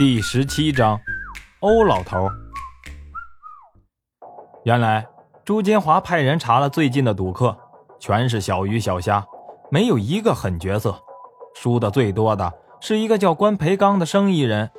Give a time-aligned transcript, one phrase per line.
[0.00, 0.98] 第十七章，
[1.58, 2.26] 欧老头。
[4.64, 5.06] 原来
[5.44, 7.54] 朱金华派人查了最近的赌客，
[7.98, 9.22] 全是小鱼小虾，
[9.70, 10.98] 没有一个狠角色。
[11.54, 12.50] 输的最多的
[12.80, 14.70] 是一个叫关培刚的生意人，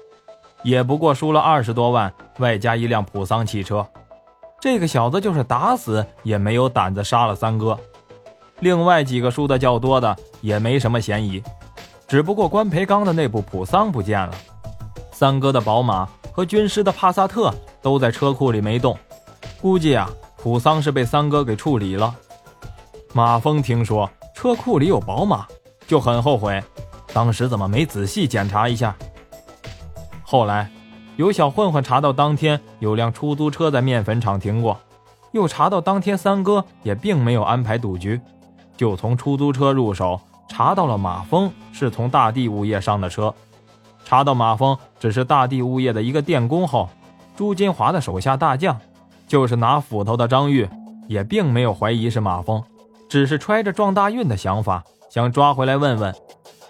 [0.63, 3.87] 也不过输了二十多万，外加一辆普桑汽车。
[4.59, 7.77] 这个小子就是打死也没有胆子杀了三哥。
[8.61, 11.43] 另外几个输的较多的也没什么嫌疑。
[12.07, 14.33] 只不过关培刚的那部普桑不见了，
[15.21, 18.97] 三哥的宝马和军师的帕萨特都在车库里没动，
[19.61, 22.15] 估计啊，普桑是被三哥给处理了。
[23.13, 25.45] 马峰听说车库里有宝马，
[25.85, 26.59] 就很后悔，
[27.13, 28.95] 当时怎么没仔细检查一下。
[30.23, 30.71] 后来，
[31.17, 34.75] 有小混混查到当天有辆出租车在面粉厂停过，
[35.33, 38.19] 又查到当天三哥也并没有安排赌局，
[38.75, 40.19] 就从出租车入手。
[40.49, 43.31] 查到了马峰是从大地物业上的车，
[44.03, 46.89] 查到马峰只是大地物业的一个电工后，
[47.35, 48.77] 朱金华的手下大将，
[49.27, 50.67] 就是拿斧头的张玉，
[51.07, 52.61] 也并没有怀疑是马峰，
[53.09, 56.13] 只是揣着撞大运的想法想抓回来问问，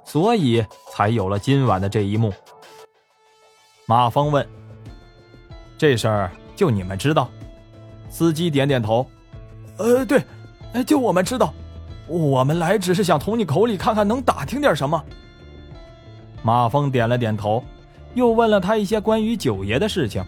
[0.06, 2.32] 所以才有了今晚的这一幕。
[3.88, 4.48] 马峰问
[5.78, 7.30] ：“这事儿就你们知道？”
[8.10, 9.06] 司机点点头
[9.78, 10.24] ：“呃，对，
[10.86, 11.54] 就我们知道。”
[12.08, 15.02] 我们来只是想从你口里看看能打听点什么。
[16.42, 17.64] 马峰点了点头，
[18.14, 20.24] 又问了他一些关于九爷的事情，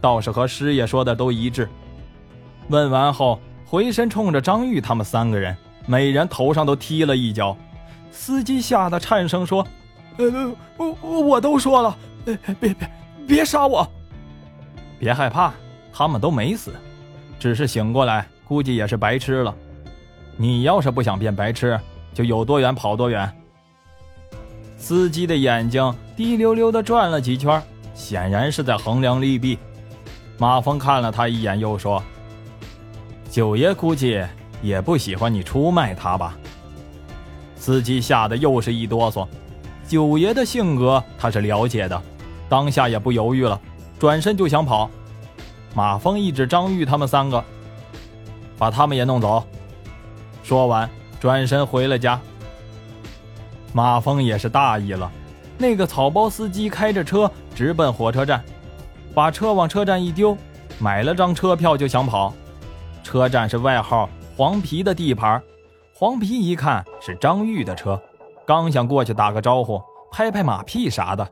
[0.00, 1.68] 倒是和师爷说的都一致。
[2.68, 5.56] 问完后，回身冲着张玉他们三个人，
[5.86, 7.56] 每人头上都踢了一脚。
[8.10, 9.66] 司机吓得颤声说
[10.18, 12.76] ：“呃，我我都说了，别别
[13.26, 13.86] 别杀我，
[14.98, 15.52] 别害怕，
[15.92, 16.72] 他们都没死，
[17.38, 19.54] 只是醒过来，估计也是白痴了。”
[20.38, 21.80] 你要是不想变白痴，
[22.12, 23.30] 就有多远跑多远。
[24.76, 27.62] 司机的眼睛滴溜溜的转了几圈，
[27.94, 29.58] 显然是在衡量利弊。
[30.38, 32.02] 马峰看了他一眼，又说
[33.30, 34.22] ：“九爷估计
[34.60, 36.36] 也不喜欢你出卖他吧？”
[37.56, 39.26] 司机吓得又是一哆嗦。
[39.88, 42.00] 九爷的性格他是了解的，
[42.48, 43.58] 当下也不犹豫了，
[43.98, 44.90] 转身就想跑。
[45.74, 47.42] 马峰一指张玉他们三个，
[48.58, 49.42] 把他们也弄走。
[50.42, 50.88] 说完，
[51.18, 52.20] 转身回了家。
[53.76, 55.12] 马峰也是大意了，
[55.58, 58.42] 那个草包司机开着车直奔火车站，
[59.14, 60.34] 把车往车站一丢，
[60.78, 62.32] 买了张车票就想跑。
[63.04, 65.42] 车站是外号“黄皮”的地盘，
[65.94, 68.00] 黄皮一看是张玉的车，
[68.46, 69.78] 刚想过去打个招呼，
[70.10, 71.28] 拍拍马屁啥的，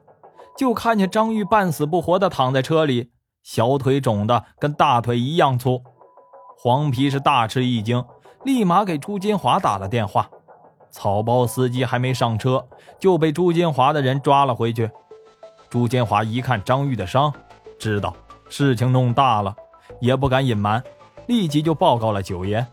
[0.55, 3.11] 就看见张玉半死不活的躺在车里，
[3.43, 5.83] 小腿肿的跟大腿一样粗。
[6.59, 8.05] 黄皮是大吃一惊。
[8.45, 10.29] 立马给朱金华打了电话，
[10.95, 12.65] 草包司机还没上车
[13.01, 14.89] 就被朱金华的人抓了回去。
[15.69, 17.35] 朱金华一看张玉的伤，
[17.81, 18.15] 知道
[18.49, 19.53] 事情弄大了，
[20.01, 20.81] 也不敢隐瞒，
[21.27, 22.65] 立即就报告了九爷。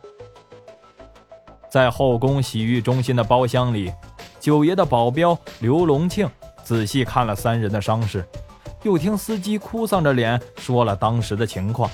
[1.67, 3.91] 在后宫洗浴中心的包厢里，
[4.39, 6.29] 九爷的保镖刘龙庆
[6.63, 8.23] 仔细看了三人的伤势，
[8.83, 11.89] 又听司机哭丧着脸说了当时的情况，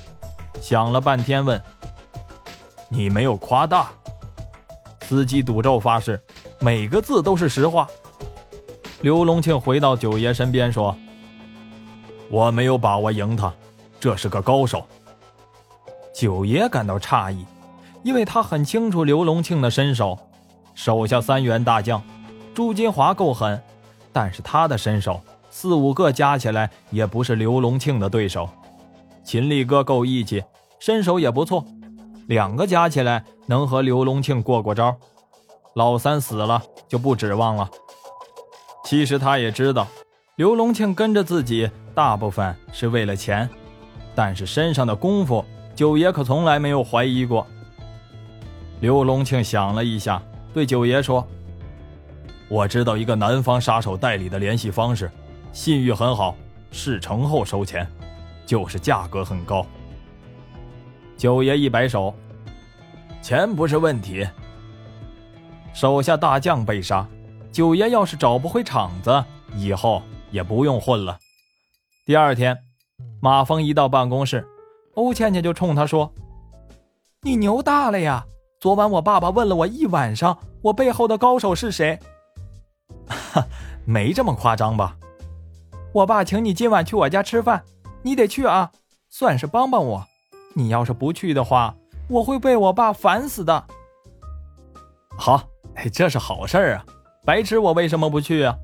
[0.60, 1.60] 想了半天问。
[2.90, 3.90] 你没有夸大，
[5.08, 6.20] 司机赌咒发誓，
[6.60, 7.88] 每个字都是实话。
[9.00, 10.94] 刘龙庆回到九爷身边说
[12.30, 13.54] ：“我没有把握赢他，
[14.02, 14.86] 这是个高手。”
[16.14, 17.46] 九爷感到诧异，
[18.04, 20.20] 因为他很清楚刘龙庆的身手，
[20.76, 22.04] 手下三员大将，
[22.54, 23.64] 朱金华够狠，
[24.12, 28.50] 但是他的身手四五个加起来也不是刘龙庆的对手。
[29.24, 30.44] 秦力哥够义气，
[30.80, 31.64] 身手也不错。
[32.28, 34.96] 两个加起来能和刘龙庆过过招，
[35.74, 37.70] 老三死了就不指望了。
[38.84, 39.88] 其实他也知道，
[40.36, 43.50] 刘龙庆跟着自己大部分是为了钱，
[44.14, 45.44] 但是身上的功夫，
[45.76, 47.46] 九爷可从来没有怀疑过。
[48.80, 50.22] 刘龙庆想了一下，
[50.54, 51.26] 对九爷说
[52.48, 55.10] ：“我知道一个南方杀手代理的联系方式，
[55.52, 56.36] 信誉很好，
[56.72, 57.88] 事成后收钱，
[58.46, 59.66] 就是价格很高。”
[61.18, 62.14] 九爷一摆手，
[63.28, 64.26] 钱不是问题。
[65.74, 67.06] 手下大将被杀，
[67.52, 69.22] 九爷要是找不回场子，
[69.58, 70.02] 以后
[70.32, 71.20] 也不用混了。
[72.06, 72.58] 第二天，
[73.20, 74.48] 马峰一到办公室，
[74.94, 76.14] 欧倩倩就冲他说
[77.22, 78.26] ：“你牛大了呀！
[78.62, 82.00] 昨晚我爸爸问了我一晚上，我背后的高手是谁？
[83.08, 83.46] 哈，
[83.84, 84.96] 没这么夸张吧？
[85.92, 87.66] 我爸请你今晚去我家吃饭，
[88.04, 88.72] 你得去啊，
[89.10, 90.08] 算是帮帮我。”
[90.56, 91.76] 你要是不去的话，
[92.10, 93.64] 我会被我爸烦死的。
[95.18, 95.44] 好，
[95.92, 96.86] 这是好事啊！
[97.26, 98.58] 白痴，我为什么不去啊？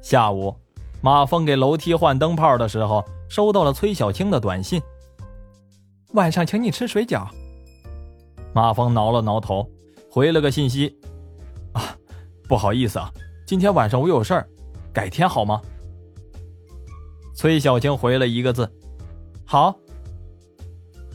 [0.00, 0.54] 下午，
[1.00, 4.82] 马峰给楼梯换灯泡的时候，收到了崔小青的短信
[6.14, 7.28] ：“晚上请你吃水饺。”
[8.52, 9.68] 马峰挠了挠头，
[10.10, 10.98] 回了个信息
[11.72, 11.96] ：“啊，
[12.48, 13.12] 不好意思啊，
[13.46, 14.48] 今天晚上我有事儿，
[14.92, 15.62] 改天好吗？”
[17.36, 18.68] 崔小青回了一个字
[19.46, 19.74] ：“好。”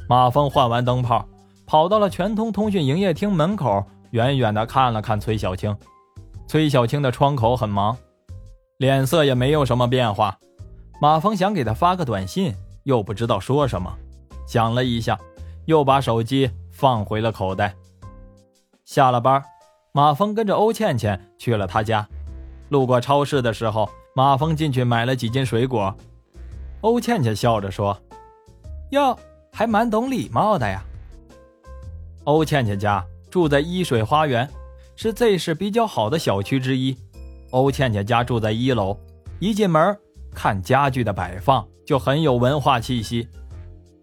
[0.07, 1.27] 马峰换完灯泡，
[1.65, 5.75] 跑到了全通通讯营业厅门口，远远的看了看崔小青。
[6.47, 7.95] 崔小青的窗口很忙。
[8.77, 10.37] 脸色也没有什么变化，
[11.01, 13.91] 马峰想给他发个短信，又不知道说什么，
[14.47, 15.19] 想了一下，
[15.65, 17.73] 又把手机放回了口袋。
[18.85, 19.43] 下了班，
[19.91, 22.07] 马峰跟着欧倩倩去了他家。
[22.69, 25.93] 路过超市的时候，马峰进去买了几斤水果。
[26.81, 27.97] 欧倩倩笑着说
[28.91, 29.17] ：“哟，
[29.57, 30.83] 还蛮懂礼貌的呀。”
[32.25, 34.47] 欧倩倩家住在一水花园，
[34.95, 36.95] 是 Z 市比较好的小区之一。
[37.49, 38.95] 欧倩倩家住在一楼，
[39.39, 39.97] 一进门
[40.31, 43.27] 看家具的摆放就很有文化气息。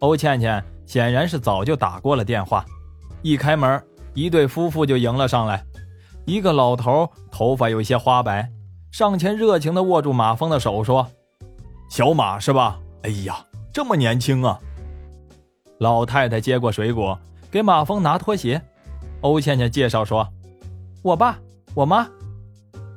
[0.01, 2.65] 欧倩倩显然是早就打过了电话，
[3.23, 3.81] 一开门，
[4.13, 5.65] 一对夫妇就迎了上来。
[6.25, 8.51] 一个老头头发有些花白，
[8.91, 11.07] 上前热情地握住马峰的手说
[11.89, 12.81] ：“小马是吧？
[13.03, 14.59] 哎呀，这么年轻啊！”
[15.79, 17.19] 老太太接过水果，
[17.51, 18.63] 给马峰拿拖鞋。
[19.21, 20.29] 欧倩倩介绍说
[21.03, 21.39] ：“我爸，
[21.75, 22.09] 我妈。”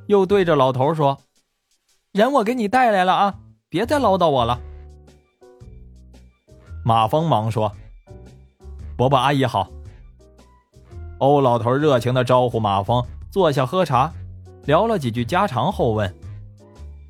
[0.07, 1.18] 又对着老头说
[2.13, 3.35] ：“人我给你带来了啊，
[3.69, 4.59] 别再唠叨我了。”
[6.85, 7.71] 马峰忙说
[8.95, 9.69] ：“伯伯阿姨好。”
[11.19, 14.13] 欧老头热情的招呼马峰坐下喝茶，
[14.65, 16.13] 聊了几句家常后问：“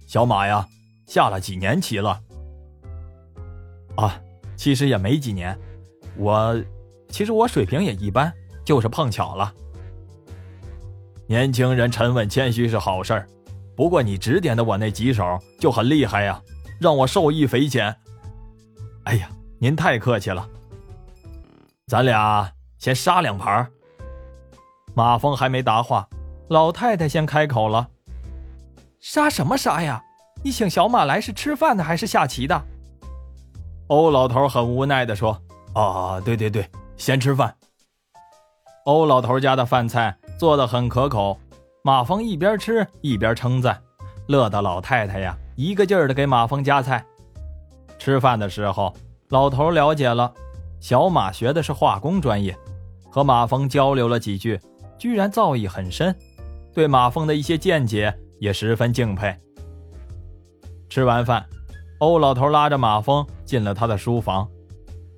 [0.08, 0.68] 小马呀，
[1.06, 2.22] 下了几年棋了
[3.98, 4.20] ？”“啊，
[4.58, 5.58] 其实也没几年，
[6.18, 6.62] 我
[7.08, 8.34] 其实我水平也一般，
[8.66, 9.54] 就是碰巧了。”
[11.28, 13.28] 年轻人沉稳谦虚是好事儿，
[13.76, 16.42] 不过你指点的我那几手就很厉害呀，
[16.80, 17.96] 让我受益匪浅。
[19.04, 20.50] 哎呀，您太客气了。
[21.86, 23.70] 咱俩先杀两盘。
[24.94, 26.10] 马峰还没答话，
[26.50, 27.90] 老太太先开口了
[29.00, 30.04] ：“杀什么杀呀？
[30.44, 32.66] 你请小马来是吃饭的还是下棋的？”
[33.88, 35.42] 欧老头很无奈的说
[35.74, 37.54] ：“啊，对对对，先吃饭。”
[38.86, 40.18] 欧老头家的饭菜。
[40.38, 41.36] 做的很可口，
[41.82, 43.82] 马蜂一边吃一边称赞，
[44.28, 47.04] 乐得老太太呀一个劲儿的给马蜂夹菜。
[47.98, 48.94] 吃饭的时候，
[49.30, 50.32] 老头了解了
[50.80, 52.56] 小马学的是化工专业，
[53.10, 54.62] 和马蜂交流了几句，
[55.00, 56.16] 居然造诣很深，
[56.72, 59.36] 对马蜂的一些见解也十分敬佩。
[60.88, 61.44] 吃完饭，
[62.00, 64.48] 欧老头拉着马峰进了他的书房，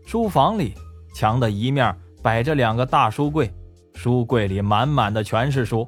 [0.05, 0.73] 书房里
[1.13, 1.93] 墙的一面
[2.23, 3.51] 摆着两个大书柜。
[3.95, 5.85] 书柜里满满的全是书，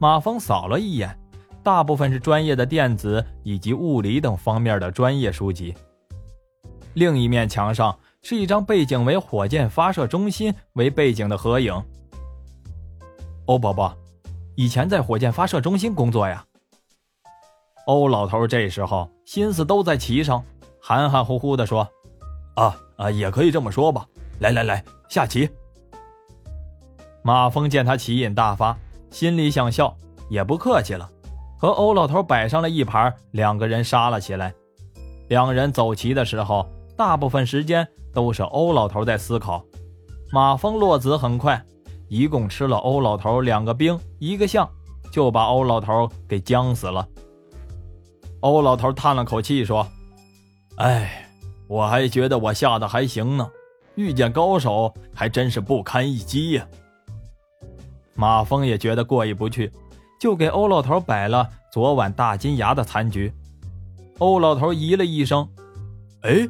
[0.00, 1.16] 马峰扫了一眼，
[1.62, 5.72] 大部分是专业的电子以及物理等方面的专业书籍。
[6.94, 11.72] 另一面墙上是一张背景为火箭发射中心为背景的合影。
[13.46, 13.96] 欧伯伯，
[14.56, 16.44] 以前在火箭发射中心工作呀。
[17.90, 20.44] 欧老头这时候心思都在棋上，
[20.80, 21.80] 含含糊糊地说
[22.54, 24.06] ：“啊啊，也可以这么说吧。
[24.38, 25.50] 来来来，下棋。”
[27.24, 28.78] 马峰见他棋瘾大发，
[29.10, 29.92] 心里想笑，
[30.28, 31.10] 也不客气了，
[31.58, 34.54] 和欧老头摆上了一盘，两个人杀了起来。
[35.26, 36.64] 两人走棋的时候，
[36.96, 39.64] 大部分时间都是欧老头在思考。
[40.32, 41.60] 马峰落子很快，
[42.08, 44.70] 一共吃了欧老头两个兵一个象，
[45.12, 47.04] 就把欧老头给僵死了。
[48.40, 49.86] 欧老头叹了口气说
[50.76, 51.28] ：“哎，
[51.66, 53.50] 我还觉得我下的还行呢，
[53.96, 56.66] 遇见高手还真是不堪一击呀。”
[58.14, 59.70] 马峰也觉得过意不去，
[60.18, 63.32] 就给欧老头摆了昨晚大金牙的残局。
[64.18, 65.48] 欧老头咦了一声
[66.22, 66.48] ：“哎，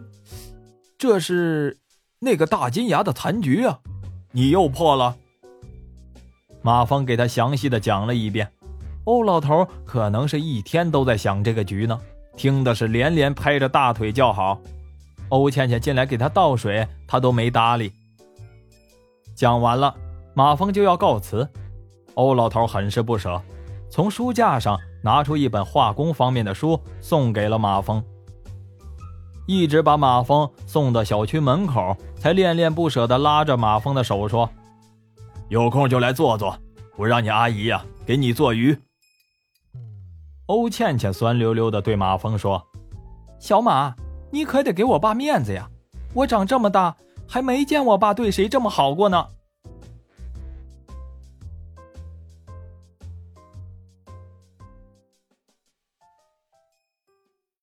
[0.98, 1.78] 这是
[2.20, 3.80] 那个大金牙的残局啊！
[4.32, 5.16] 你又破了。”
[6.62, 8.52] 马峰给他详细的讲了一遍。
[9.04, 11.98] 欧老头可能是一天都在想这个局呢，
[12.36, 14.60] 听的是连连拍着大腿叫好。
[15.30, 17.92] 欧倩倩进来给他倒水，他都没搭理。
[19.34, 19.94] 讲完了，
[20.34, 21.48] 马峰就要告辞。
[22.14, 23.40] 欧老头很是不舍，
[23.88, 28.04] 从书架上拿出一本化工方面的书，送给了马峰。
[29.46, 34.48] 一直把马峰送到小区门口，才恋恋不舍地拉着马峰的手说
[35.48, 36.56] ：“有空就来坐坐，
[36.96, 38.76] 我让你阿姨呀给你做鱼。”
[40.50, 42.60] 欧倩倩酸溜溜地对马峰说
[43.38, 43.94] ：“小马，
[44.32, 45.70] 你可得给我爸面子呀！
[46.12, 46.96] 我长这么大
[47.28, 49.24] 还没见我爸对谁这么好过呢。”